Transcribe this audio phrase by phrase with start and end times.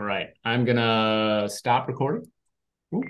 [0.00, 2.26] All right, I'm gonna stop recording.
[2.94, 3.02] Ooh.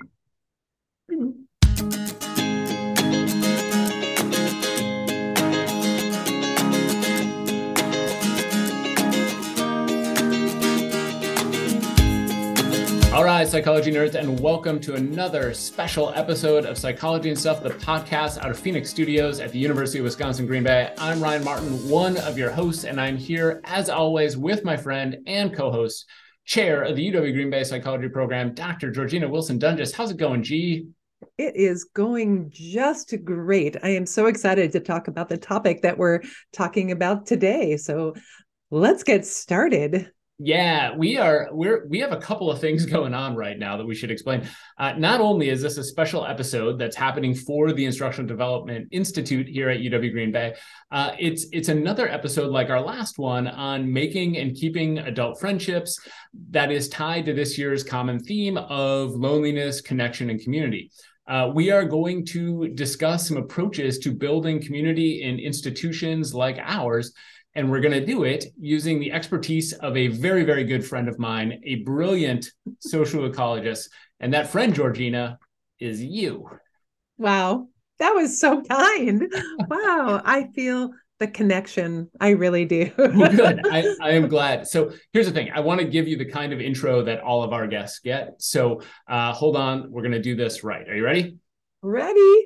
[13.13, 17.71] All right, psychology nerds, and welcome to another special episode of Psychology and Stuff, the
[17.71, 20.93] podcast out of Phoenix Studios at the University of Wisconsin Green Bay.
[20.99, 25.19] I'm Ryan Martin, one of your hosts, and I'm here as always with my friend
[25.29, 26.07] and co host,
[26.51, 28.91] chair of the UW Green Bay Psychology Program, Dr.
[28.91, 29.95] Georjeanna Wilson Doenges.
[29.95, 30.89] How's it going, G?
[31.39, 33.77] It is going just great.
[33.85, 37.77] I am so excited to talk about the topic that we're talking about today.
[37.77, 38.15] So
[38.73, 40.11] let's get started.
[40.43, 41.49] Yeah, we are.
[41.53, 44.49] We're we have a couple of things going on right now that we should explain.
[44.79, 49.47] Uh, not only is this a special episode that's happening for the Instructional Development Institute
[49.47, 50.55] here at UW Green Bay,
[50.91, 56.01] uh, it's it's another episode like our last one on making and keeping adult friendships
[56.49, 60.91] that is tied to this year's common theme of loneliness, connection, and community.
[61.29, 67.13] Uh, we are going to discuss some approaches to building community in institutions like ours
[67.55, 71.09] and we're going to do it using the expertise of a very, very good friend
[71.09, 73.89] of mine, a brilliant social ecologist.
[74.21, 75.37] And that friend, Georjeanna,
[75.79, 76.49] is you.
[77.19, 77.69] Wow.
[77.99, 79.33] That was so kind.
[79.69, 80.23] Wow.
[80.25, 82.11] I feel the connection.
[82.21, 82.91] I really do.
[82.99, 83.67] well, good.
[83.67, 84.67] I, I, am glad.
[84.67, 87.43] So here's the thing I want to give you the kind of intro that all
[87.43, 88.35] of our guests get.
[88.39, 89.91] So uh, hold on.
[89.91, 90.89] We're going to do this right.
[90.89, 91.37] Are you ready?
[91.83, 92.40] Ready.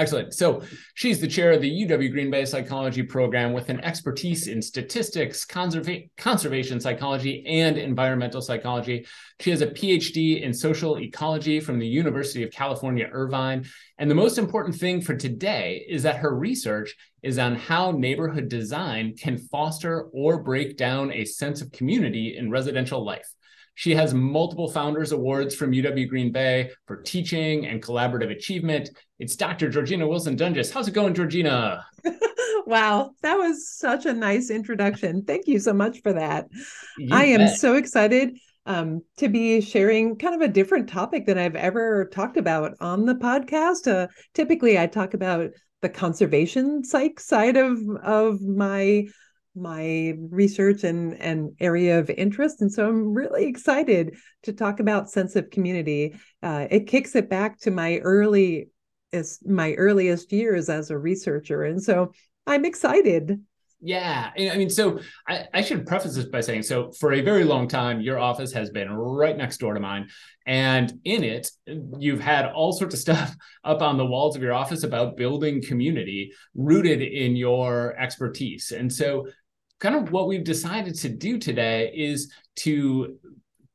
[0.00, 0.32] Excellent.
[0.32, 0.62] So
[0.94, 5.44] she's the chair of the UW Green Bay Psychology Program with an expertise in statistics,
[5.44, 9.06] conserva- conservation psychology, and environmental psychology.
[9.40, 13.66] She has a PhD in social ecology from the University of California, Irvine.
[13.98, 18.48] And the most important thing for today is that her research is on how neighborhood
[18.48, 23.28] design can foster or break down a sense of community in residential life.
[23.74, 28.90] She has multiple Founders Awards from UW Green Bay for teaching and collaborative achievement.
[29.18, 29.70] It's Dr.
[29.70, 30.72] Georjeanna Wilson Doenges.
[30.72, 31.82] How's it going, Georjeanna?
[32.66, 35.24] wow, that was such a nice introduction.
[35.24, 36.48] Thank you so much for that.
[36.98, 41.38] You I am so excited um, to be sharing kind of a different topic than
[41.38, 43.90] I've ever talked about on the podcast.
[43.90, 45.50] Uh, typically, I talk about
[45.82, 49.06] the conservation psych side of of my
[49.56, 55.10] my research and and area of interest and so i'm really excited to talk about
[55.10, 56.14] sense of community.
[56.42, 58.68] Uh, it kicks it back to my early
[59.12, 62.12] as my earliest years as a researcher and so
[62.46, 63.40] i'm excited
[63.80, 67.44] yeah i mean so I, I should preface this by saying so for a very
[67.44, 70.08] long time your office has been right next door to mine.
[70.46, 71.50] And in it
[71.98, 75.62] you've had all sorts of stuff up on the walls of your office about building
[75.62, 78.72] community rooted in your expertise.
[78.72, 79.28] And so
[79.78, 83.18] kind of what we've decided to do today is to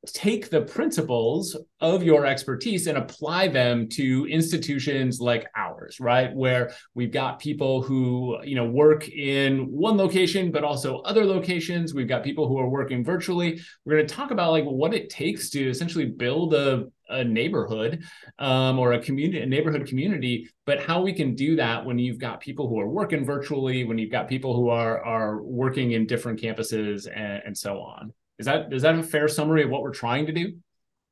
[0.06, 6.34] take the principles of your expertise and apply them to institutions like ours right?
[6.34, 11.94] Where we've got people who you know work in one location but also other locations.
[11.94, 13.60] We've got people who are working virtually.
[13.84, 18.04] We're going to talk about like what it takes to essentially build a a neighborhood
[18.40, 22.18] um, or a community, a neighborhood community, but how we can do that when you've
[22.18, 26.08] got people who are working virtually, when you've got people who are are working in
[26.08, 28.12] different campuses and, and so on.
[28.40, 30.54] Is that is that a fair summary of what we're trying to do?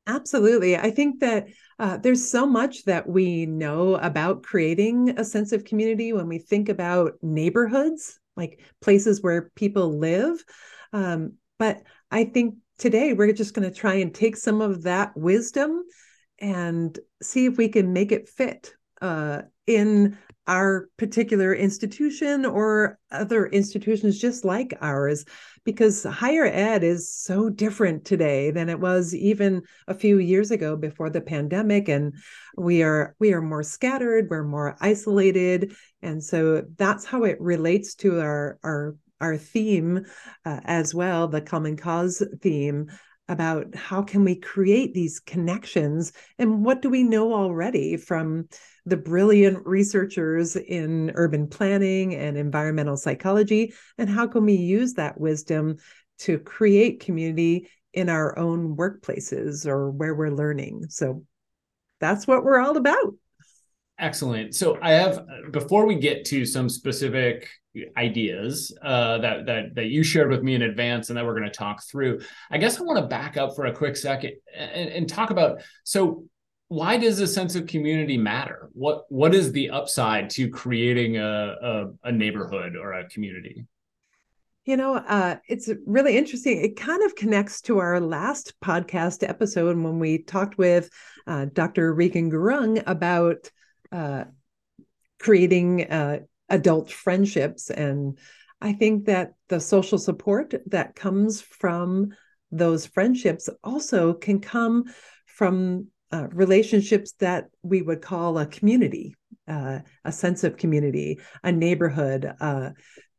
[0.06, 0.76] Absolutely.
[0.76, 1.48] I think that
[1.78, 6.38] uh, there's so much that we know about creating a sense of community when we
[6.38, 10.44] think about neighborhoods, like places where people live.
[10.92, 15.16] Um, but I think today we're just going to try and take some of that
[15.16, 15.84] wisdom
[16.38, 23.46] and see if we can make it fit uh, in our particular institution or other
[23.46, 25.24] institutions just like ours
[25.64, 30.76] because higher ed is so different today than it was even a few years ago
[30.76, 32.14] before the pandemic and
[32.56, 37.94] we are we are more scattered we're more isolated and so that's how it relates
[37.94, 40.04] to our our our theme
[40.44, 42.90] uh, as well, the common cause theme
[43.28, 48.46] about how can we create these connections and what do we know already from
[48.86, 55.18] the brilliant researchers in urban planning and environmental psychology and how can we use that
[55.18, 55.76] wisdom
[56.18, 61.24] to create community in our own workplaces or where we're learning so
[62.00, 63.14] that's what we're all about
[63.98, 67.48] excellent so i have before we get to some specific
[67.96, 71.50] ideas uh, that that that you shared with me in advance and that we're going
[71.50, 72.20] to talk through.
[72.50, 75.62] I guess I want to back up for a quick second and, and talk about
[75.82, 76.24] so
[76.68, 78.70] why does a sense of community matter?
[78.72, 83.66] What what is the upside to creating a, a, a neighborhood or a community?
[84.64, 86.64] You know, uh, it's really interesting.
[86.64, 90.88] It kind of connects to our last podcast episode when we talked with
[91.26, 91.92] uh, Dr.
[91.92, 93.50] Regan Gurung about
[93.92, 94.24] uh,
[95.18, 97.68] creating uh, adult friendships.
[97.68, 98.18] And
[98.62, 102.14] I think that the social support that comes from
[102.50, 104.84] those friendships also can come
[105.26, 109.16] from uh, relationships that we would call a community,
[109.48, 112.70] uh, a sense of community, a neighborhood, uh,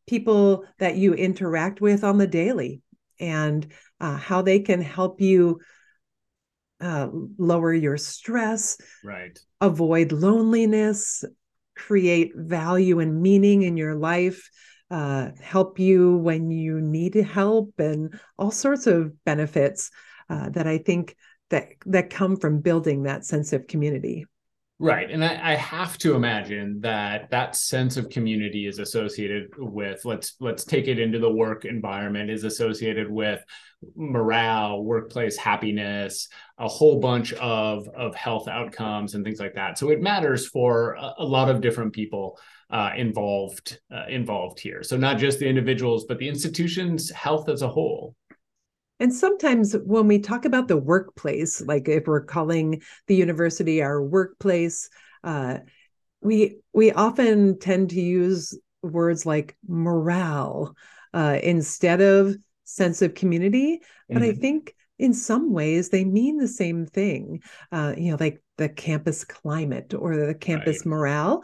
[0.08, 2.82] people that you interact with on the daily
[3.20, 3.68] and
[4.00, 5.60] uh, how they can help you
[6.80, 9.38] uh, lower your stress, right?
[9.60, 11.26] Avoid loneliness,
[11.76, 14.50] create value and meaning in your life,
[14.90, 19.92] uh, help you when you need help, and all sorts of benefits
[20.30, 21.16] uh, that I think
[21.50, 24.26] that that come from building that sense of community.
[24.78, 25.10] Right.
[25.10, 30.36] And I, I, have to imagine that that sense of community is associated with let's
[30.42, 33.42] let's take it into the work environment is associated with
[33.96, 36.28] morale, workplace happiness,
[36.58, 39.78] a whole bunch of of health outcomes and things like that.
[39.78, 42.38] So it matters for a, a lot of different people
[42.70, 44.84] uh, involved uh, involved here.
[44.84, 48.14] So not just the individuals, but the institution's health as a whole.
[49.00, 54.02] And sometimes when we talk about the workplace, like if we're calling the university our
[54.02, 54.90] workplace,
[55.24, 55.60] uh,
[56.22, 60.76] we we often tend to use words like morale
[61.14, 63.82] uh, instead of sense of community.
[64.10, 64.32] But mm-hmm.
[64.32, 67.42] I think in some ways they mean the same thing.
[67.72, 70.86] Uh, you know, like the campus climate or the campus right.
[70.86, 71.44] morale.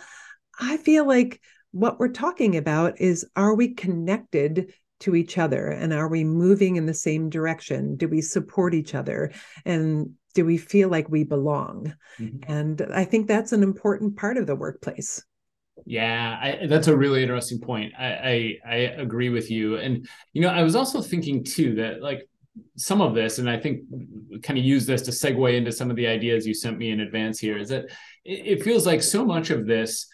[0.60, 5.94] I feel like what we're talking about is are we connected to each other and
[5.94, 7.96] are we moving in the same direction?
[7.96, 9.32] Do we support each other?
[9.66, 11.94] And do we feel like we belong?
[12.20, 12.52] Mm-hmm.
[12.52, 15.24] and i think that's an important part of the workplace.
[15.86, 17.94] Yeah I, that's a really interesting point.
[17.98, 19.78] I, I i agree with you.
[19.78, 22.28] And you know i was also thinking too that like
[22.76, 23.82] some of this and i think
[24.44, 27.00] kind of use this to segue into some of the ideas you sent me in
[27.00, 27.86] advance here is that
[28.26, 30.08] it, it feels like so much of this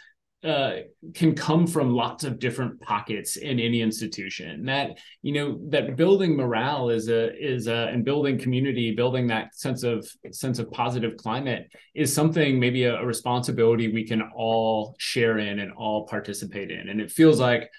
[0.44, 0.74] uh,
[1.16, 4.66] can come from lots of different pockets in any institution.
[4.66, 9.56] That you know that building morale is a is a and building community, building that
[9.56, 14.96] sense of sense of positive climate is something maybe a, a responsibility we can all
[15.00, 16.90] share in and all participate in.
[16.90, 17.70] And it feels like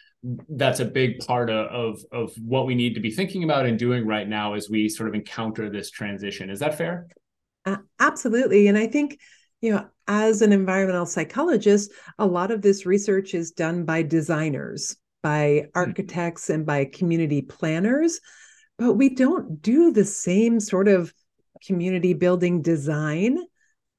[0.49, 4.05] that's a big part of, of, what we need to be thinking about and doing
[4.05, 6.51] right now as we sort of encounter this transition.
[6.51, 7.07] Is that fair?
[7.65, 9.21] Uh, absolutely, and I think
[9.61, 14.97] you know, as an environmental psychologist, a lot of this research is done by designers,
[15.23, 15.79] by hmm.
[15.79, 18.21] architects, and by community planners.
[18.79, 21.13] But we don't do the same sort of
[21.67, 23.39] community building design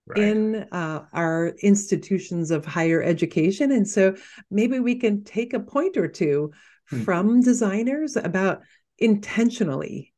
[0.08, 0.18] right.
[0.18, 3.72] in uh, our institutions of higher education.
[3.72, 4.16] And so
[4.50, 6.52] maybe we can take a point or two
[6.90, 7.02] hmm.
[7.02, 8.62] from designers about
[8.98, 10.14] intentionally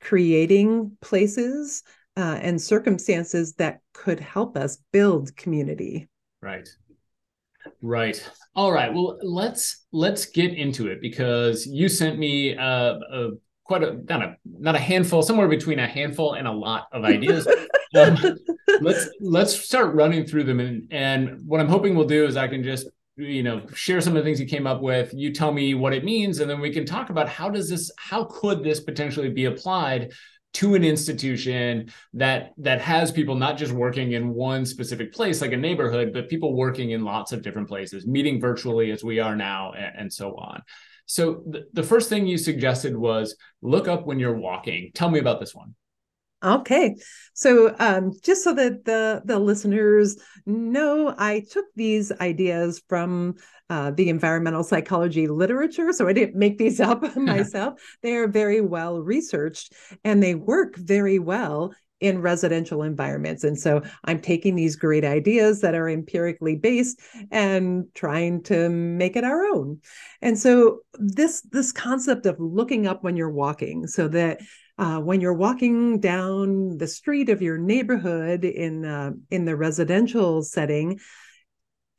[0.00, 1.82] creating places
[2.20, 6.06] uh, and circumstances that could help us build community.
[6.42, 6.68] Right.
[7.80, 8.30] Right.
[8.54, 8.92] All right.
[8.92, 13.30] Well, let's let's get into it because you sent me uh, a
[13.64, 17.04] quite a not a not a handful, somewhere between a handful and a lot of
[17.04, 17.46] ideas.
[17.98, 18.18] um,
[18.82, 22.48] let's let's start running through them, and and what I'm hoping we'll do is I
[22.48, 22.86] can just
[23.16, 25.92] you know share some of the things you came up with you tell me what
[25.92, 29.28] it means and then we can talk about how does this how could this potentially
[29.28, 30.10] be applied
[30.52, 35.52] to an institution that that has people not just working in one specific place like
[35.52, 39.36] a neighborhood but people working in lots of different places meeting virtually as we are
[39.36, 40.62] now and, and so on.
[41.06, 44.90] So th- the first thing you suggested was look up when you're walking.
[44.94, 45.74] Tell me about this one
[46.42, 46.96] Okay,
[47.34, 50.16] so um, just so that the the listeners
[50.46, 53.34] know, I took these ideas from
[53.68, 57.74] uh, the environmental psychology literature, so I didn't make these up myself.
[58.02, 63.44] they are very well researched, and they work very well in residential environments.
[63.44, 69.16] And so I'm taking these great ideas that are empirically based and trying to make
[69.16, 69.80] it our own.
[70.22, 74.40] And so this this concept of looking up when you're walking so that
[74.80, 80.42] uh, when you're walking down the street of your neighborhood in uh, in the residential
[80.42, 80.98] setting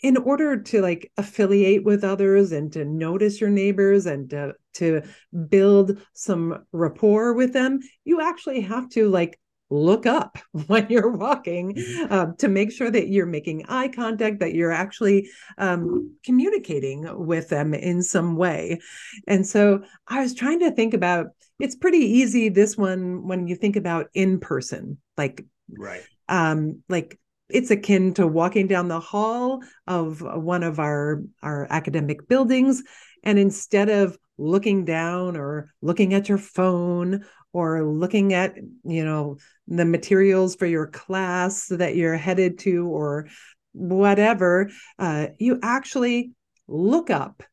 [0.01, 5.03] in order to like affiliate with others and to notice your neighbors and to, to
[5.47, 9.39] build some rapport with them you actually have to like
[9.71, 10.37] look up
[10.67, 12.13] when you're walking mm-hmm.
[12.13, 17.49] uh, to make sure that you're making eye contact that you're actually um, communicating with
[17.49, 18.79] them in some way
[19.27, 21.27] and so i was trying to think about
[21.59, 25.45] it's pretty easy this one when you think about in person like
[25.77, 27.17] right um like
[27.49, 32.83] it's akin to walking down the hall of one of our our academic buildings
[33.23, 37.23] and instead of looking down or looking at your phone
[37.53, 43.27] or looking at you know the materials for your class that you're headed to or
[43.73, 46.31] whatever uh, you actually
[46.67, 47.43] look up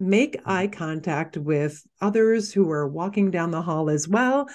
[0.00, 4.48] make eye contact with others who are walking down the hall as well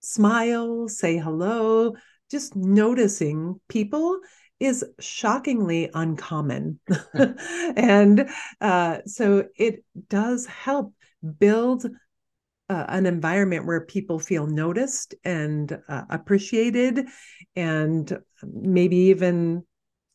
[0.00, 1.94] smile say hello
[2.30, 4.20] just noticing people
[4.60, 6.78] is shockingly uncommon.
[7.14, 8.30] and
[8.60, 10.94] uh, so it does help
[11.38, 11.86] build
[12.70, 17.04] uh, an environment where people feel noticed and uh, appreciated
[17.56, 19.64] and maybe even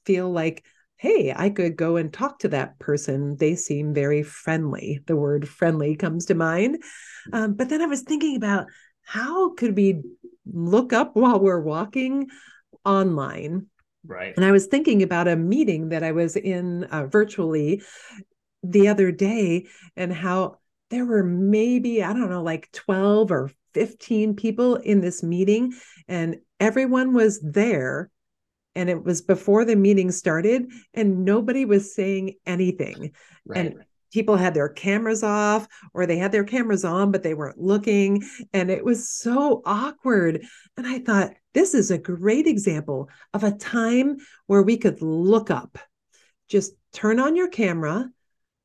[0.06, 0.64] feel like
[0.96, 3.36] hey i could go and talk to that person.
[3.36, 5.02] They seem very friendly.
[5.06, 6.82] The word friendly comes to mind.
[7.34, 8.68] Um, but then i was thinking about
[9.04, 10.02] how could we
[10.46, 12.28] look up while we're walking
[12.86, 13.68] online?
[14.08, 14.34] Right.
[14.38, 17.82] And i was thinking about a meeting that i was in uh, virtually
[18.64, 24.36] the other day and how there were maybe, I don't know, like 12 or 15
[24.36, 25.74] people in this meeting,
[26.08, 28.10] and everyone was there.
[28.78, 33.14] And it was before the meeting started, and nobody was saying anything.
[33.46, 33.68] Right.
[33.68, 37.60] And people had their cameras off or they had their cameras on, but they weren't
[37.60, 38.24] looking.
[38.54, 40.46] And it was so awkward.
[40.78, 45.52] And I thought, this is a great example of a time where we could look
[45.52, 45.78] up.
[46.48, 48.10] Just turn on your camera,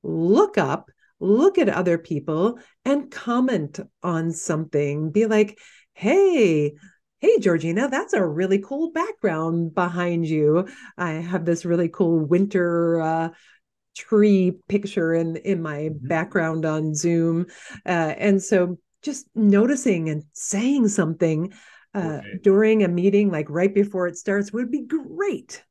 [0.02, 5.10] look up, look at other people and comment on something.
[5.10, 5.58] Be like,
[5.92, 6.74] hey,
[7.18, 10.66] hey, Georjeanna, that's a really cool background behind you.
[10.96, 13.28] I have this really cool winter uh,
[13.96, 16.06] tree picture in in my mm-hmm.
[16.08, 17.46] background on Zoom,
[17.86, 21.52] uh, and so just noticing and saying something
[21.94, 22.42] uh, right.
[22.42, 25.62] during a meeting, like right before it starts, would be great.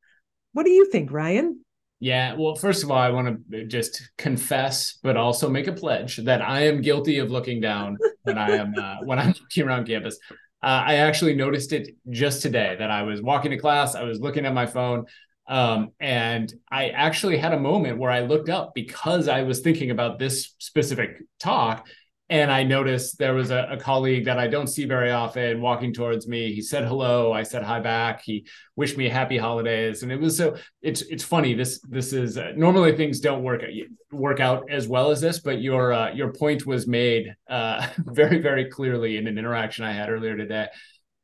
[0.54, 1.64] What do you think, Ryan?
[2.00, 6.18] Yeah, well, first of all, I want to just confess, but also make a pledge
[6.18, 9.86] that I am guilty of looking down when I am uh, when I'm walking around
[9.86, 10.18] campus.
[10.64, 14.20] Uh, I actually noticed it just today that I was walking to class, I was
[14.20, 15.06] looking at my phone,
[15.48, 19.92] um, and I actually had a moment where I looked up because I was thinking
[19.92, 21.88] about this specific talk,
[22.30, 25.92] and I noticed there was a, a, colleague that I don't see very often walking
[25.92, 26.54] towards me.
[26.54, 27.34] He said hello.
[27.34, 28.22] I said hi back.
[28.22, 28.46] He
[28.76, 30.56] wished me happy holidays, and it was so.
[30.84, 31.56] It's it's funny.
[31.56, 33.64] This this is uh, normally things don't work
[34.12, 38.38] work out as well as this, but your uh, your point was made uh, very
[38.40, 40.68] very clearly in an interaction I had earlier today.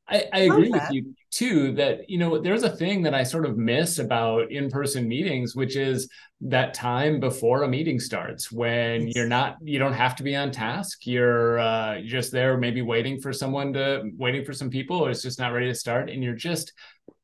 [0.07, 3.45] I, I agree with you too that you know there's a thing that I sort
[3.45, 6.07] of miss about in-person meetings, which is
[6.41, 10.49] that time before a meeting starts when you're not you don't have to be on
[10.49, 11.05] task.
[11.05, 15.21] You're uh, just there, maybe waiting for someone to waiting for some people, or it's
[15.21, 16.71] just not ready to start, and you're just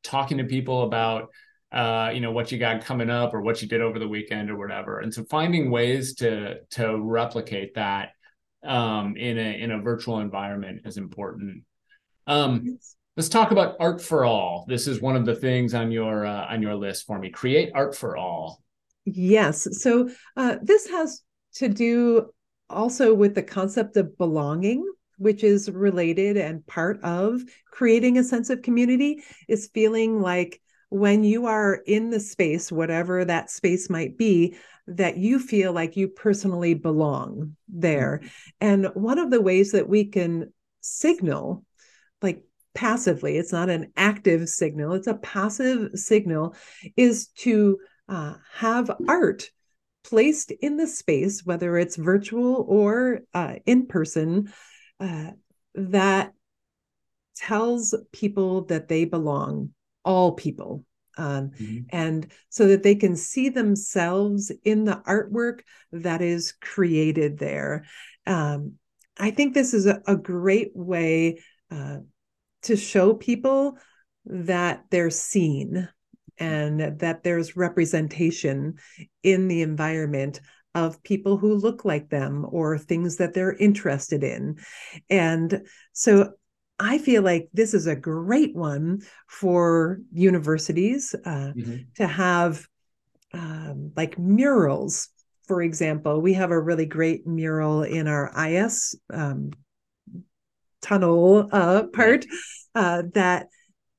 [0.02, 1.30] talking to people about
[1.72, 4.50] uh, you know what you got coming up or what you did over the weekend
[4.50, 5.00] or whatever.
[5.00, 8.10] And so finding ways to to replicate that
[8.62, 11.64] um, in a in a virtual environment is important.
[12.26, 12.78] Um,
[13.16, 14.64] let's talk about art for all.
[14.68, 17.30] This is one of the things on your uh, on your list for me.
[17.30, 18.62] Create art for all.
[19.04, 19.66] Yes.
[19.82, 21.22] So uh, this has
[21.54, 22.30] to do
[22.70, 24.86] also with the concept of belonging
[25.18, 31.22] which is related and part of creating a sense of community is feeling like when
[31.22, 34.56] you are in the space whatever that space might be
[34.88, 38.28] that you feel like you personally belong there mm-hmm.
[38.60, 41.64] and one of the ways that we can signal
[42.20, 42.42] like
[42.74, 46.54] passively it's not an active signal it's a passive signal
[46.96, 49.50] is to uh, have art
[50.04, 54.52] placed in the space whether it's virtual or uh, in person
[55.00, 55.30] uh,
[55.74, 56.32] that
[57.36, 59.70] tells people that they belong
[60.04, 60.84] all people
[61.18, 61.80] um, mm-hmm.
[61.90, 65.60] and so that they can see themselves in the artwork
[65.92, 67.84] that is created there
[68.26, 68.72] um,
[69.18, 71.38] i think this is a, a great way
[71.70, 71.98] uh,
[72.62, 73.76] to show people
[74.24, 75.88] that they're seen
[76.38, 78.74] and that there's representation
[79.22, 80.40] in the environment
[80.74, 84.56] of people who look like them or things that they're interested in.
[85.10, 86.32] And so
[86.78, 91.76] I feel like this is a great one for universities uh, mm-hmm.
[91.96, 92.66] to have
[93.34, 95.08] um, like murals.
[95.46, 99.50] For example, we have a really great mural in our IS um,
[100.82, 102.26] tunnel uh, part
[102.74, 103.48] uh, that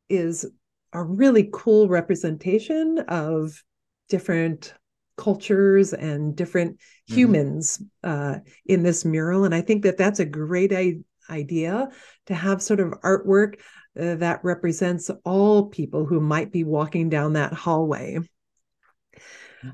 [0.10, 0.46] is
[0.94, 3.64] a really cool representation of
[4.10, 4.74] different
[5.18, 7.16] cultures and different mm-hmm.
[7.16, 8.36] humans uh,
[8.66, 9.46] in this mural.
[9.46, 11.00] And I think that that's a great I-
[11.30, 11.90] idea
[12.28, 13.56] to have sort of artwork
[14.00, 18.20] uh, that represents all people who might be walking down that hallway.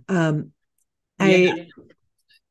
[0.08, 0.52] Um,
[1.20, 1.26] yeah.
[1.54, 1.68] I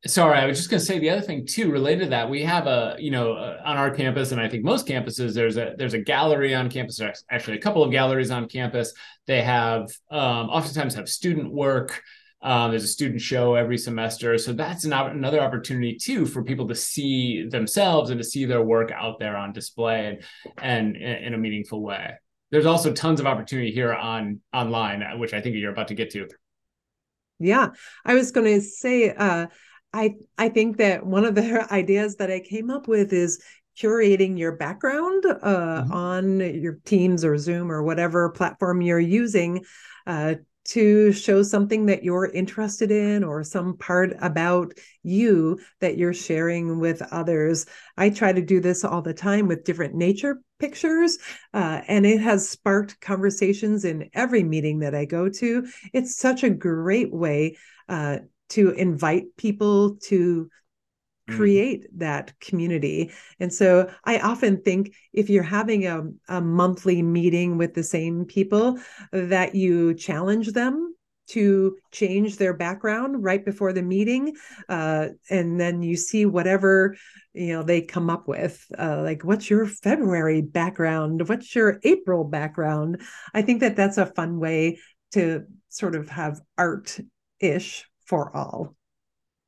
[0.06, 2.42] sorry i was just going to say the other thing too related to that we
[2.42, 5.74] have a you know uh, on our campus and i think most campuses there's a
[5.76, 7.00] there's a gallery on campus
[7.30, 8.94] actually a couple of galleries on campus.
[9.26, 12.02] They have um, oftentimes have student work.
[12.40, 14.38] Um, there's a student show every semester.
[14.38, 18.62] So that's an, another opportunity too for people to see themselves and to see their
[18.62, 20.20] work out there on display
[20.56, 22.14] and, and in a meaningful way.
[22.50, 26.10] There's also tons of opportunity here on online which i think you're about to get
[26.10, 26.28] to.
[27.40, 27.68] Yeah.
[28.04, 29.46] I was going to say uh,
[29.92, 33.42] I I think that one of the ideas that I came up with is
[33.80, 35.92] curating your background uh, mm-hmm.
[35.92, 39.64] on your Teams or Zoom or whatever platform you're using
[40.06, 40.34] uh,
[40.68, 46.78] to show something that you're interested in or some part about you that you're sharing
[46.78, 47.64] with others.
[47.96, 51.18] I try to do this all the time with different nature pictures,
[51.54, 55.66] uh, and it has sparked conversations in every meeting that I go to.
[55.94, 57.56] It's such a great way
[57.88, 58.18] uh,
[58.50, 60.48] to invite people to
[61.28, 61.36] mm.
[61.36, 61.98] create mm.
[61.98, 63.12] that community.
[63.40, 68.24] And so I often think if you're having a, a monthly meeting with the same
[68.24, 68.78] people,
[69.12, 70.94] that you challenge them
[71.28, 74.34] to change their background right before the meeting
[74.68, 76.96] uh, and then you see whatever
[77.34, 82.24] you know they come up with uh, like what's your february background what's your april
[82.24, 83.00] background
[83.34, 84.78] i think that that's a fun way
[85.12, 86.98] to sort of have art
[87.40, 88.74] ish for all.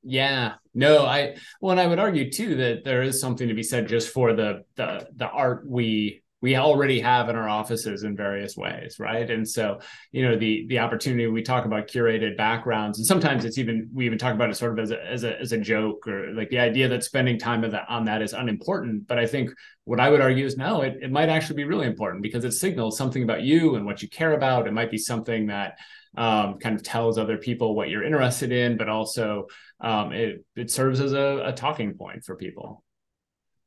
[0.03, 3.63] Yeah, no, I well, and I would argue too that there is something to be
[3.63, 8.17] said just for the the the art we we already have in our offices in
[8.17, 9.31] various ways right?
[9.31, 13.59] And so you know the the opportunity we talk about curated backgrounds and sometimes it's
[13.59, 16.07] even we even talk about it sort of as a as a, as a joke
[16.07, 19.07] or like the idea that spending time on that is unimportant.
[19.07, 19.51] But i think
[19.85, 22.53] what i would argue is no it, it might actually be really important because it
[22.53, 24.67] signals something about you and what you care about.
[24.67, 25.77] It might be something that
[26.17, 29.47] um, kind of tells other people what you're interested in, but also
[29.81, 32.83] um, it it serves as a, a talking point for people.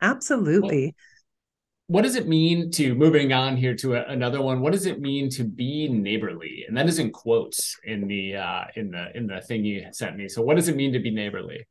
[0.02, 0.96] Absolutely.
[1.88, 4.60] What, what, does it mean to moving on here to a, another one?
[4.60, 6.66] What does it mean to be neighborly?
[6.68, 10.18] And that is in quotes in the uh, in the in the thing you sent
[10.18, 10.28] me.
[10.28, 11.66] So what does it mean to be neighborly?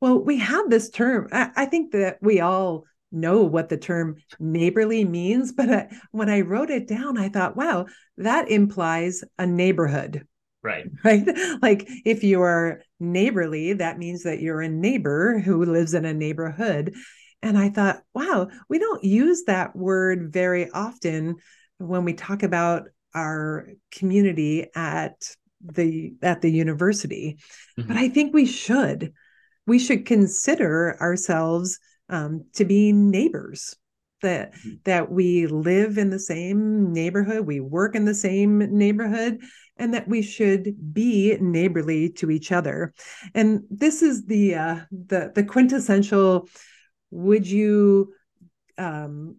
[0.00, 1.28] Well, we have this term.
[1.32, 6.28] I, I think that we all know what the term neighborly means, but I, when
[6.28, 7.86] I wrote it down, I thought, wow,
[8.18, 10.26] that implies a neighborhood.
[10.62, 10.86] Right.
[11.04, 11.26] Right.
[11.60, 16.14] Like if you are neighborly, that means that you're a neighbor who lives in a
[16.14, 16.94] neighborhood.
[17.42, 21.36] And I thought, wow, we don't use that word very often
[21.76, 27.38] when we talk about our community at the at the university.
[27.78, 27.88] Mm-hmm.
[27.88, 29.12] But I think we should.
[29.66, 33.76] We should consider ourselves um, to be neighbors
[34.22, 34.70] that mm-hmm.
[34.84, 39.40] that we live in the same neighborhood we work in the same neighborhood
[39.76, 42.92] and that we should be neighborly to each other
[43.34, 46.48] and this is the uh, the the quintessential
[47.10, 48.12] would you
[48.78, 49.36] um,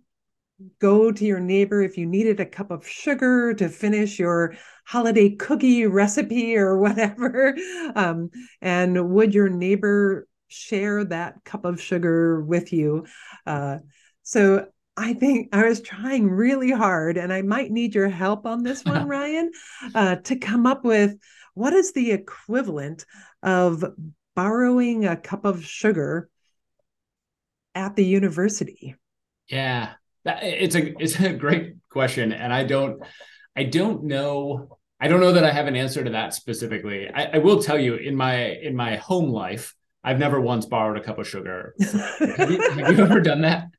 [0.79, 5.29] go to your neighbor if you needed a cup of sugar to finish your holiday
[5.29, 7.55] cookie recipe or whatever
[7.95, 8.29] um,
[8.61, 13.05] and would your neighbor share that cup of sugar with you.
[13.45, 13.79] Uh,
[14.23, 18.63] so I think I was trying really hard, and I might need your help on
[18.63, 19.51] this one, Ryan,
[19.93, 21.17] uh, to come up with
[21.53, 23.05] what is the equivalent
[23.43, 23.83] of
[24.35, 26.29] borrowing a cup of sugar
[27.73, 28.95] at the university.
[29.49, 29.93] Yeah,
[30.25, 33.03] it's a it's a great question, and I don't
[33.55, 37.09] I don't know I don't know that I have an answer to that specifically.
[37.09, 39.75] I, I will tell you in my in my home life,
[40.05, 41.73] I've never once borrowed a cup of sugar.
[41.81, 43.69] have, you, have, you, ever done that?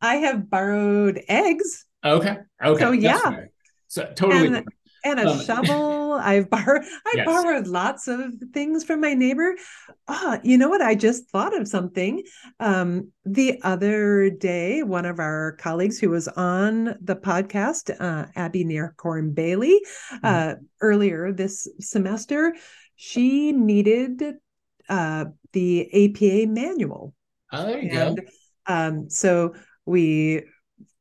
[0.00, 1.84] I have borrowed eggs.
[2.04, 2.38] Okay.
[2.64, 2.80] Okay.
[2.80, 3.46] So yeah.
[3.88, 4.46] So totally.
[4.46, 4.64] And,
[5.04, 6.12] and a um, shovel.
[6.12, 6.82] I've borrowed.
[7.04, 7.26] I yes.
[7.26, 9.56] borrowed lots of things from my neighbor.
[10.06, 10.82] Oh, you know what?
[10.82, 12.22] I just thought of something.
[12.60, 18.64] Um, the other day, one of our colleagues who was on the podcast, uh, Abby
[18.64, 19.80] Nearcorn Bailey,
[20.12, 20.18] mm-hmm.
[20.22, 22.54] uh, earlier this semester,
[22.94, 24.36] she needed
[24.90, 27.14] uh, the APA manual.
[27.52, 28.22] Oh, there you and, go.
[28.66, 29.54] Um, so
[29.86, 30.42] we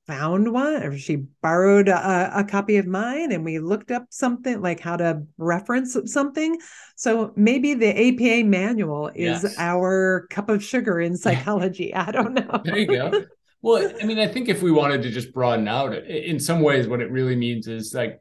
[0.08, 4.60] found one, or she borrowed a, a, copy of mine, and we looked up something
[4.60, 6.58] like how to reference something.
[6.96, 9.56] So maybe the APA manual is yes.
[9.60, 11.94] our cup of sugar in psychology.
[11.94, 12.62] I don't know.
[12.64, 13.26] there you go.
[13.62, 16.88] Well, I mean, I think if we wanted to just broaden out, in some ways,
[16.88, 18.20] what it really means is like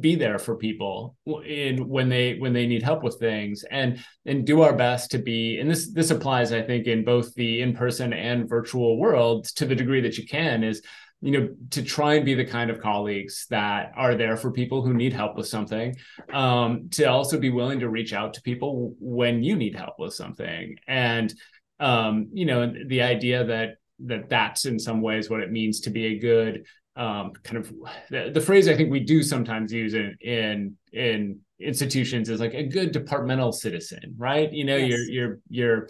[0.00, 4.46] be there for people in when they when they need help with things and and
[4.46, 8.12] do our best to be and this this applies i think in both the in-person
[8.12, 10.82] and virtual worlds to the degree that you can is
[11.24, 14.82] you know to try and be the kind of colleagues that are there for people
[14.82, 15.96] who need help with something
[16.34, 20.12] um, to also be willing to reach out to people when you need help with
[20.12, 20.76] something.
[20.86, 21.32] And
[21.80, 25.90] um, you know the idea that that that's in some ways what it means to
[25.90, 26.66] be a good
[26.96, 27.72] um, kind of
[28.10, 32.54] the, the, phrase I think we do sometimes use in in in institutions is like
[32.54, 34.52] a good departmental citizen, right?
[34.52, 34.88] You know, yes.
[35.08, 35.88] you're you're you're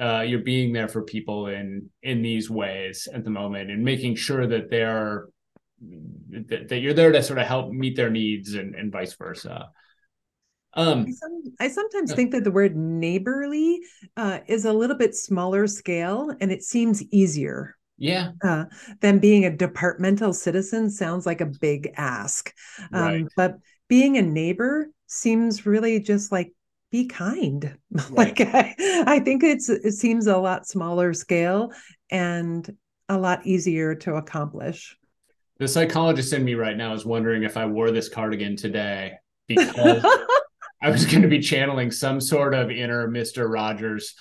[0.00, 4.16] uh, you're being there for people in in these ways at the moment and making
[4.16, 5.28] sure that they're
[6.30, 9.70] that, that you're there to sort of help meet their needs and, and vice versa.
[10.74, 13.80] Um, I, some, I sometimes think that the word neighborly
[14.16, 17.76] uh, is a little bit smaller scale and it seems easier.
[18.02, 18.32] Yeah.
[18.42, 18.64] Uh,
[19.00, 22.52] than being a departmental citizen sounds like a big ask.
[22.92, 23.26] Um, right.
[23.36, 26.52] But being a neighbor seems really just like
[26.90, 27.78] be kind.
[27.92, 28.10] Right.
[28.10, 28.74] like I,
[29.06, 31.72] I think it's it seems a lot smaller scale
[32.10, 32.68] and
[33.08, 34.96] a lot easier to accomplish.
[35.58, 39.12] The psychologist in me right now is wondering if I wore this cardigan today
[39.46, 40.04] because
[40.82, 44.16] I was going to be channeling some sort of inner Mister Rogers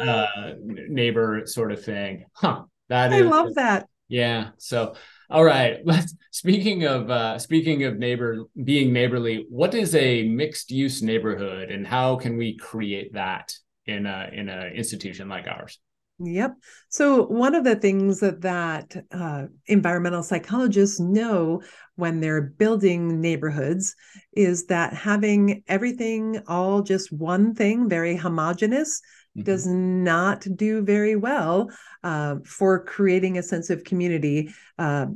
[0.00, 2.24] uh, neighbor sort of thing.
[2.32, 2.62] Huh.
[2.88, 3.88] That I is, love that.
[4.08, 4.50] Yeah.
[4.58, 4.94] So
[5.28, 5.80] all right.
[5.84, 11.70] Let's speaking of uh, speaking of neighbor being neighborly, what is a mixed use neighborhood
[11.70, 13.54] and how can we create that
[13.86, 15.78] in a in an institution like ours?
[16.18, 16.54] Yep.
[16.88, 21.60] So one of the things that, that uh, environmental psychologists know
[21.96, 23.94] when they're building neighborhoods
[24.32, 29.02] is that having everything all just one thing, very homogenous,
[29.36, 29.44] mm-hmm.
[29.44, 31.70] does not do very well
[32.02, 35.06] uh, for creating a sense of community uh,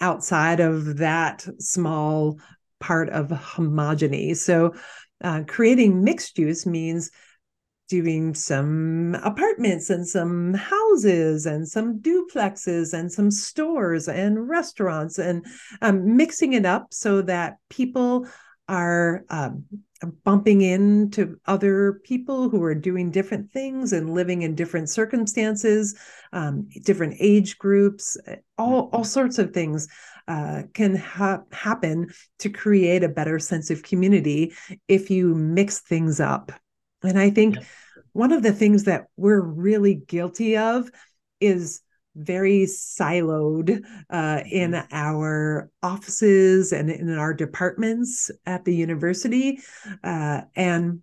[0.00, 2.38] outside of that small
[2.80, 4.36] part of homogeny.
[4.36, 4.74] So,
[5.22, 7.10] uh, creating mixed use means
[7.88, 15.44] doing some apartments and some houses and some duplexes and some stores and restaurants and
[15.82, 18.26] um, mixing it up so that people
[18.68, 19.64] are um,
[20.24, 25.98] bumping into other people who are doing different things and living in different circumstances,
[26.32, 28.16] um, different age groups,
[28.58, 29.88] all, all sorts of things
[30.28, 34.52] uh, can ha- happen to create a better sense of community
[34.88, 36.52] if you mix things up.
[37.02, 37.62] And I think yeah.
[38.12, 40.90] one of the things that we're really guilty of
[41.40, 41.82] is
[42.16, 44.94] very siloed uh, in mm-hmm.
[44.94, 49.60] our offices and in our departments at the university.
[50.02, 51.00] Uh, and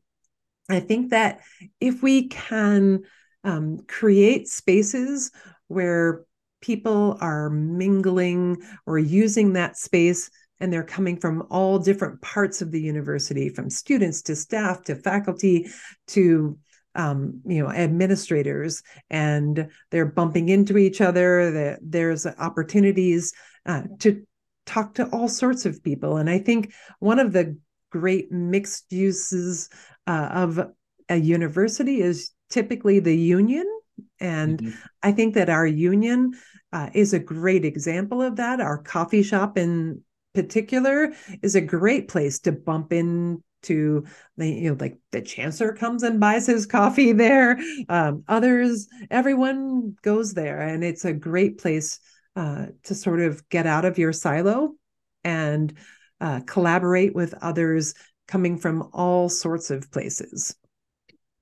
[0.69, 1.41] I think that
[1.79, 3.03] if we can
[3.43, 5.31] um, create spaces
[5.67, 6.25] where
[6.61, 12.71] people are mingling or using that space and they're coming from all different parts of
[12.71, 15.67] the university from students to staff to faculty
[16.07, 16.57] to
[16.95, 21.51] um, you know administrators and they're bumping into each other.
[21.51, 23.33] That there's opportunities
[23.65, 24.25] uh, to
[24.65, 26.17] talk to all sorts of people.
[26.17, 27.57] And i think one of the
[27.89, 29.69] great mixed uses
[30.07, 30.59] uh, of
[31.09, 33.65] a university is typically the union.
[34.19, 34.79] And mm-hmm.
[35.03, 36.33] i think that our union
[36.73, 38.61] uh, is a great example of that.
[38.61, 40.01] Our coffee shop in
[40.33, 44.05] particular is a great place to bump in to
[44.37, 47.59] the you know like the chancellor comes and buys his coffee there.
[47.89, 51.99] Um, others everyone goes there and it's a great place
[52.35, 54.73] uh, to sort of get out of your silo
[55.23, 55.73] and
[56.19, 57.93] uh, collaborate with others
[58.27, 60.55] coming from all sorts of places.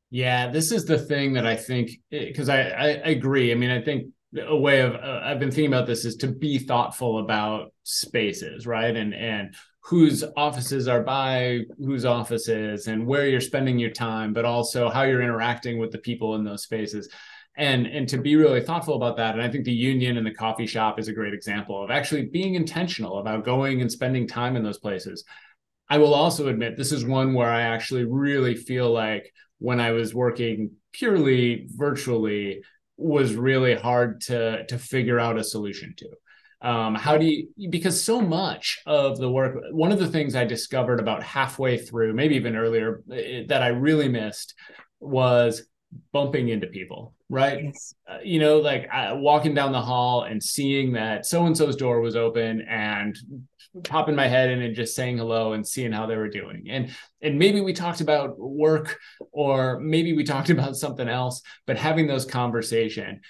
[0.10, 3.52] Yeah this is the thing that i think because I, I, I agree.
[3.52, 6.28] I mean i think a way of uh, I've been thinking about this is to
[6.28, 8.96] be thoughtful about spaces, right?
[8.96, 14.46] And and whose offices are by whose offices and where you're spending your time, but
[14.46, 17.10] also how you're interacting with the people in those spaces.
[17.56, 19.34] And, and to be really thoughtful about that.
[19.34, 22.28] And I think the union and the coffee shop is a great example of actually
[22.28, 25.26] being intentional about going and spending time in those places.
[25.90, 29.92] I will also admit this is one where I actually really feel like when I
[29.92, 32.62] was working purely virtually
[32.96, 36.10] was really hard to to figure out a solution to
[36.62, 40.44] um, how do you because so much of the work one of the things i
[40.44, 43.02] discovered about halfway through maybe even earlier
[43.48, 44.54] that i really missed
[45.00, 45.64] was
[46.12, 47.94] bumping into people right yes.
[48.10, 51.76] uh, you know like uh, walking down the hall and seeing that so and so's
[51.76, 53.18] door was open and
[53.84, 56.92] popping my head in and just saying hello and seeing how they were doing and
[57.22, 58.98] and maybe we talked about work
[59.32, 63.22] or maybe we talked about something else but having those conversation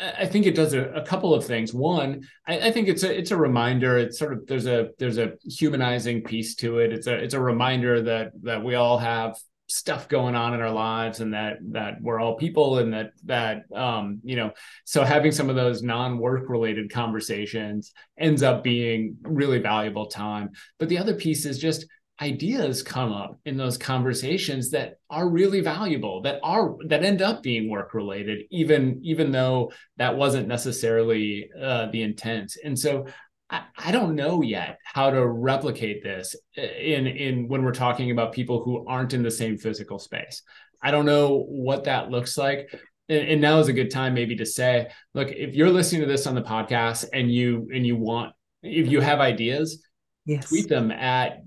[0.00, 1.72] I think it does a, a couple of things.
[1.74, 3.98] One, I, I, think it's a it's a reminder.
[3.98, 6.92] It's sort of there's a there's a humanizing piece to it.
[6.92, 9.36] It's a it's a reminder that that we all have
[9.68, 13.64] stuff going on in our lives and that that we're all people and that that
[13.74, 14.52] um you know
[14.84, 20.88] so having some of those non-work related conversations ends up being really valuable time but
[20.88, 21.84] the other piece is just
[22.20, 27.42] ideas come up in those conversations that are really valuable that are that end up
[27.42, 33.06] being work related even even though that wasn't necessarily uh, the intent and so
[33.50, 38.32] I, I don't know yet how to replicate this in in when we're talking about
[38.32, 40.42] people who aren't in the same physical space.
[40.82, 42.68] I don't know what that looks like.
[43.08, 46.08] And, and now is a good time maybe to say, look, if you're listening to
[46.08, 49.85] this on the podcast and you and you want if you have ideas,
[50.26, 50.48] yes.
[50.48, 51.42] tweet them at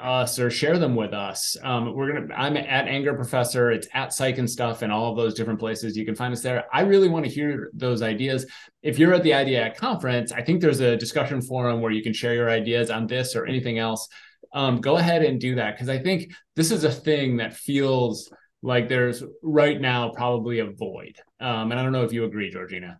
[0.00, 1.56] us or share them with us.
[1.62, 2.34] Um, we're gonna.
[2.34, 3.70] I'm at Anger Professor.
[3.70, 5.96] It's at Psych and Stuff and all of those different places.
[5.96, 6.64] You can find us there.
[6.72, 8.46] I really want to hear those ideas.
[8.82, 12.12] If you're at the IDEAC conference, I think there's a discussion forum where you can
[12.12, 14.08] share your ideas on this or anything else.
[14.52, 18.30] Um, go ahead and do that because I think this is a thing that feels
[18.62, 21.16] like there's right now probably a void.
[21.40, 22.98] Um, and I don't know if you agree, Georjeanna.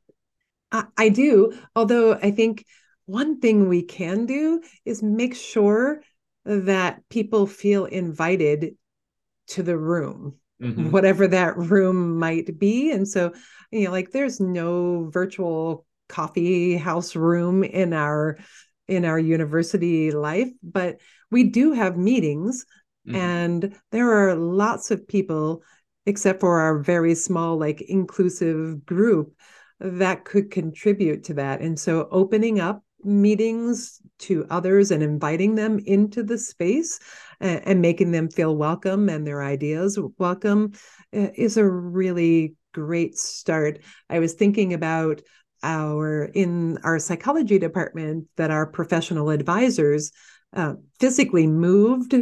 [0.72, 2.64] I, I do, although I think
[3.06, 6.02] one thing we can do is make sure
[6.44, 8.76] that people feel invited
[9.48, 10.90] to the room mm-hmm.
[10.90, 13.32] whatever that room might be and so
[13.70, 18.38] you know like there's no virtual coffee house room in our
[18.88, 20.98] in our university life but
[21.30, 22.64] we do have meetings
[23.06, 23.16] mm-hmm.
[23.16, 25.62] and there are lots of people
[26.06, 29.34] except for our very small like inclusive group
[29.80, 35.78] that could contribute to that and so opening up meetings to others and inviting them
[35.86, 36.98] into the space
[37.40, 40.72] and, and making them feel welcome and their ideas welcome
[41.12, 43.80] is a really great start.
[44.08, 45.20] I was thinking about
[45.62, 50.10] our in our psychology department that our professional advisors
[50.54, 52.14] uh, physically moved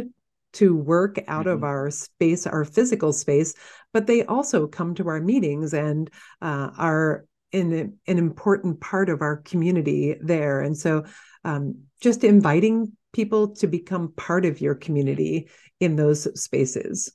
[0.53, 1.55] to work out mm-hmm.
[1.55, 3.53] of our space, our physical space,
[3.93, 6.09] but they also come to our meetings and
[6.41, 10.61] uh, are in an important part of our community there.
[10.61, 11.05] And so
[11.43, 17.11] um, just inviting people to become part of your community in those spaces.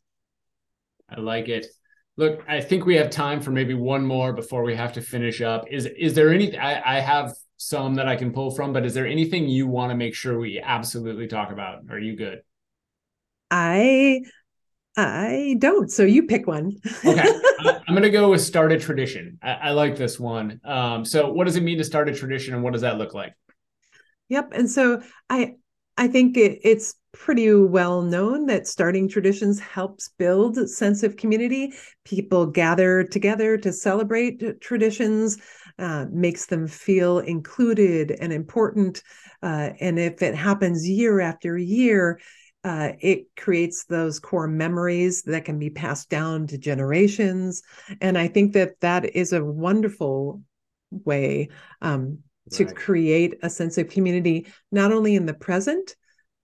[1.08, 1.66] I like it.
[2.16, 5.42] Look, I think we have time for maybe one more before we have to finish
[5.42, 5.66] up.
[5.70, 6.56] Is is there any?
[6.56, 9.90] I, I have some that I can pull from, but is there anything you want
[9.90, 11.82] to make sure we absolutely talk about?
[11.90, 12.40] Are you good?
[13.50, 14.22] I
[14.96, 15.90] I don't.
[15.90, 16.72] So you pick one.
[17.04, 17.40] okay.
[17.60, 19.38] I'm going to go with start a tradition.
[19.42, 20.60] I, I like this one.
[20.64, 23.14] Um, so what does it mean to start a tradition and what does that look
[23.14, 23.34] like?
[24.28, 24.52] Yep.
[24.52, 25.54] And so I
[25.98, 31.16] I think it, it's pretty well known that starting traditions helps build a sense of
[31.16, 31.72] community.
[32.04, 35.38] People gather together to celebrate traditions,
[35.78, 39.02] uh, makes them feel included and important.
[39.42, 42.20] Uh, and if it happens year after year,
[42.66, 47.62] uh, it creates those core memories that can be passed down to generations.
[48.00, 50.42] And I think that that is a wonderful
[50.90, 51.50] way
[51.80, 52.18] um,
[52.50, 52.74] to right.
[52.74, 55.94] create a sense of community, not only in the present,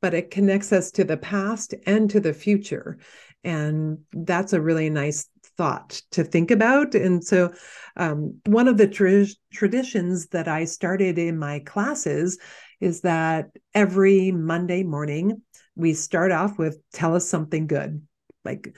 [0.01, 2.99] but it connects us to the past and to the future.
[3.43, 6.95] And that's a really nice thought to think about.
[6.95, 7.53] And so,
[7.97, 12.39] um, one of the tra- traditions that I started in my classes
[12.81, 15.43] is that every Monday morning,
[15.77, 18.03] we start off with tell us something good
[18.45, 18.77] like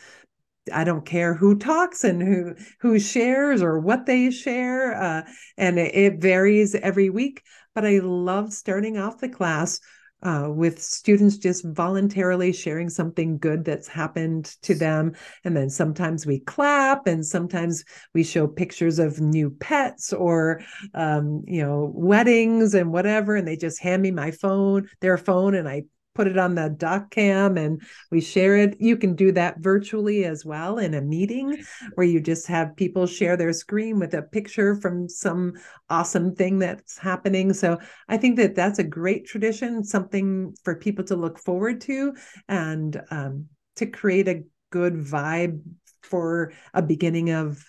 [0.72, 5.22] i don't care who talks and who who shares or what they share uh,
[5.56, 7.42] and it, it, varies every week
[7.74, 9.80] but i love starting off the class
[10.24, 15.12] uh, with students just voluntarily sharing something good that's happened to them.
[15.44, 20.62] And then sometimes we clap, and sometimes we show pictures of new pets or,
[20.94, 23.36] um, you know, weddings and whatever.
[23.36, 25.82] And they just hand me my phone, their phone, and I
[26.14, 28.76] put it on the doc cam and we share it.
[28.80, 33.06] You can do that virtually as well in a meeting where you just have people
[33.06, 35.54] share their screen with a picture from some
[35.90, 37.52] awesome thing that's happening.
[37.52, 42.14] So I think that that's a great tradition, something for people to look forward to
[42.48, 43.46] and um,
[43.76, 45.60] to create a good vibe
[46.02, 47.64] for a beginning of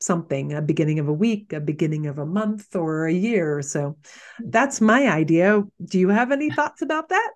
[0.00, 3.96] something a beginning of a week a beginning of a month or a year so
[4.46, 7.30] that's my idea do you have any thoughts about that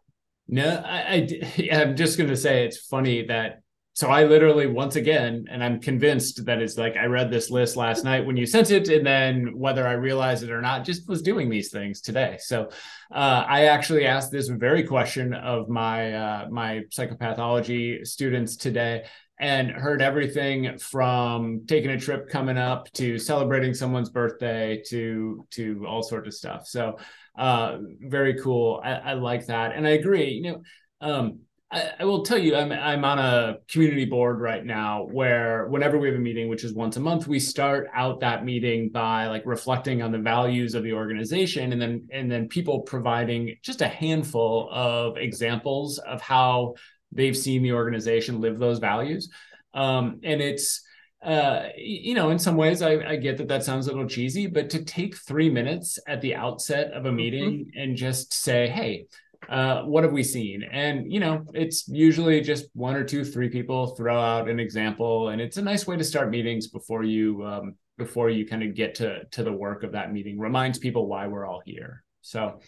[0.49, 3.63] no, I, I I'm just going to say it's funny that
[3.99, 7.75] so I literally once again, and I'm convinced that it's like I read this list
[7.75, 11.09] last night when you sent it, and then whether I realized it or not, just
[11.09, 12.37] was doing these things today.
[12.39, 12.71] So
[13.13, 19.05] uh, I actually asked this very question of my uh, my psychopathology students today,
[19.41, 25.85] and heard everything from taking a trip coming up to celebrating someone's birthday to to
[25.89, 26.69] all sorts of stuff.
[26.69, 26.99] So
[27.37, 28.81] uh, very cool.
[28.85, 30.35] I, I, like that, and I agree.
[30.35, 30.63] You know,
[31.01, 35.67] um, I, I, will tell you, I'm I'm on a community board right now where
[35.69, 38.89] whenever we have a meeting, which is once a month, we start out that meeting
[38.89, 43.57] by like reflecting on the values of the organization, and then and then people providing
[43.63, 46.75] just a handful of examples of how
[47.13, 49.29] they've seen the organization live those values,
[49.75, 50.83] um, and it's
[51.23, 54.47] uh, you know, in some ways, I, I, get that that sounds a little cheesy,
[54.47, 57.17] but to take three minutes at the outset of a mm-hmm.
[57.17, 57.79] meeting mm-hmm.
[57.79, 59.07] and just say, hey,
[59.49, 60.63] uh, what have we seen?
[60.63, 65.31] And, you know, it's usually just one or two, three people throw out an example.
[65.31, 68.75] And it's a nice way to start meetings before you, um, before you kind of
[68.75, 72.05] get to, to the work of that meeting, reminds people why we're all here.
[72.21, 72.61] So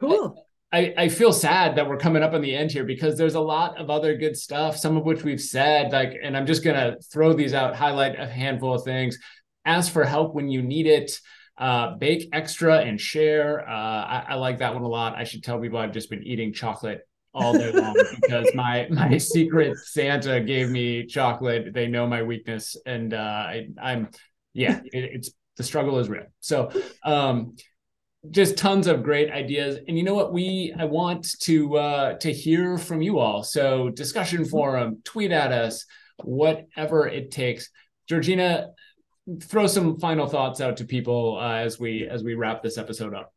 [0.00, 0.46] cool.
[0.70, 3.40] I, I feel sad that we're coming up on the end here because there's a
[3.40, 6.96] lot of other good stuff, some of which we've said, like, and I'm just gonna
[7.10, 9.16] throw these out, highlight a handful of things.
[9.64, 11.18] Ask for help when you need it.
[11.58, 13.68] Uh, bake extra and share.
[13.68, 15.16] Uh, I, I, like that one a lot.
[15.16, 17.00] I should tell people I've just been eating chocolate
[17.34, 21.74] all day long because my my secret Santa gave me chocolate.
[21.74, 24.08] They know my weakness, and uh, I, am
[24.54, 26.26] yeah, it, it's the struggle is real.
[26.38, 26.70] So
[27.04, 27.56] um,
[28.30, 32.32] just tons of great ideas and you know what we i want to uh to
[32.32, 35.86] hear from you all so discussion forum tweet at us
[36.24, 37.70] whatever it takes
[38.10, 38.68] Georjeanna
[39.40, 43.14] throw some final thoughts out to people uh, as we as we wrap this episode
[43.14, 43.32] up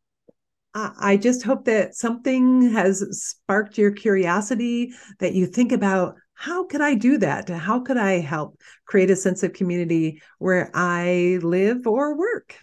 [0.74, 6.80] I just hope that something has sparked your curiosity that you think about how could
[6.80, 7.48] I do that?
[7.50, 12.56] How could I help create a sense of community where I live or work?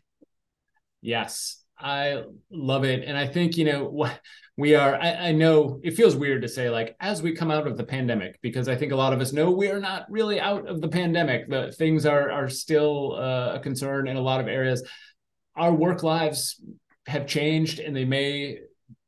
[1.01, 3.03] Yes, I love it.
[3.05, 4.09] And I think, you know,
[4.57, 7.67] we are, I, I, know it feels weird to say, like, as we come out
[7.67, 10.41] of the pandemic, because I think a lot of us know we are not really
[10.41, 11.49] out of the pandemic.
[11.49, 14.83] The things are, are still uh, a concern in a lot of areas.
[15.55, 16.61] Our work lives
[17.07, 18.59] have changed and they may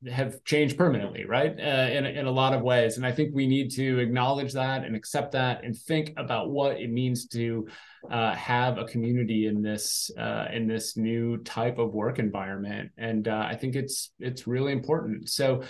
[0.09, 1.51] have changed permanently, right?
[1.59, 2.97] Uh, in, in a lot of ways.
[2.97, 6.79] And I think we need to acknowledge that and accept that and think about what
[6.79, 7.67] it means to
[8.09, 12.91] uh, have a community in this uh, in this new type of work environment.
[12.97, 15.29] And uh, I think it's it's really important.
[15.29, 15.63] So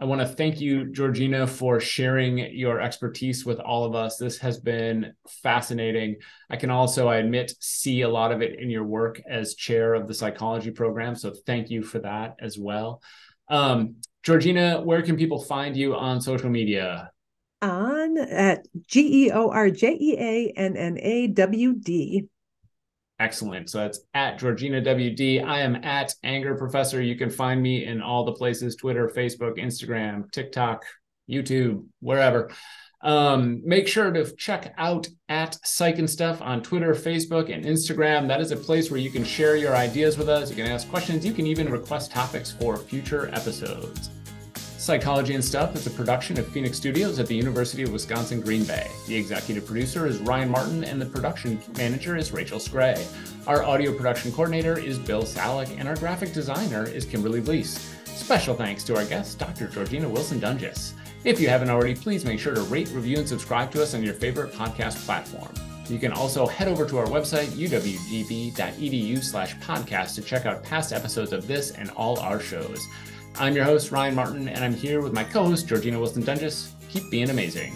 [0.00, 4.16] I want to thank you, Georjeanna, for sharing your expertise with all of us.
[4.16, 6.16] This has been fascinating.
[6.48, 9.94] I can also, I admit, see a lot of it in your work as chair
[9.94, 11.16] of the psychology program.
[11.16, 13.02] So thank you for that as well.
[13.48, 17.10] Um, Georjeanna, where can people find you on social media?
[17.60, 22.28] On at G E O R J E A N N A W D.
[23.20, 23.68] Excellent.
[23.68, 25.44] So that's at Georjeanna WD.
[25.44, 27.02] I am at Anger Professor.
[27.02, 30.84] You can find me in all the places Twitter, Facebook, Instagram, TikTok,
[31.28, 32.50] YouTube, wherever.
[33.00, 38.28] Um, make sure to check out at Psych and Stuff on Twitter, Facebook, and Instagram.
[38.28, 40.50] That is a place where you can share your ideas with us.
[40.50, 41.24] You can ask questions.
[41.24, 44.10] You can even request topics for future episodes.
[44.88, 48.64] Psychology and Stuff is a production of Phoenix Studios at the University of Wisconsin Green
[48.64, 48.90] Bay.
[49.06, 53.06] The executive producer is Ryan Martin, and the production manager is Rachel Scray.
[53.46, 57.76] Our audio production coordinator is Bill Salick, and our graphic designer is Kimberly Blees.
[58.06, 59.68] Special thanks to our guest, Dr.
[59.68, 60.94] Georjeanna Wilson Doenges.
[61.22, 64.02] If you haven't already, please make sure to rate, review, and subscribe to us on
[64.02, 65.52] your favorite podcast platform.
[65.90, 70.94] You can also head over to our website, uwgb.edu slash podcast to check out past
[70.94, 72.86] episodes of this and all our shows.
[73.40, 76.70] I'm your host, Ryan Martin, and I'm here with my co-host, Georjeanna Wilson Doenges.
[76.88, 77.72] Keep being amazing.